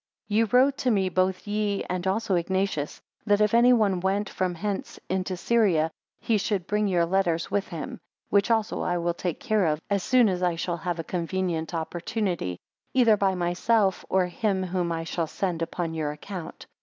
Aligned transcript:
13 0.29 0.35
Ye 0.37 0.43
wrote 0.45 0.77
to 0.77 0.89
me, 0.89 1.09
both 1.09 1.45
ye, 1.45 1.83
and 1.83 2.07
also 2.07 2.33
Ignatius, 2.33 2.99
that 3.27 3.39
if 3.39 3.53
any 3.53 3.71
one 3.71 3.99
went 3.99 4.29
from 4.31 4.55
hence 4.55 4.99
into 5.09 5.37
Syria, 5.37 5.91
he 6.19 6.39
should 6.39 6.65
bring 6.65 6.87
your 6.87 7.05
letters 7.05 7.51
with 7.51 7.67
him; 7.67 7.99
which 8.31 8.49
also 8.49 8.81
I 8.81 8.97
will 8.97 9.13
take 9.13 9.39
care 9.39 9.67
of, 9.67 9.79
as 9.91 10.01
soon 10.01 10.27
as 10.27 10.41
I 10.41 10.55
shall 10.55 10.77
have 10.77 10.97
a 10.97 11.03
convenient 11.03 11.75
opportunity; 11.75 12.57
either 12.95 13.15
by 13.15 13.35
myself, 13.35 14.03
or 14.09 14.25
him 14.25 14.63
whom 14.63 14.91
I 14.91 15.03
shall 15.03 15.27
send 15.27 15.61
upon 15.61 15.93
your 15.93 16.11
account. 16.11 16.65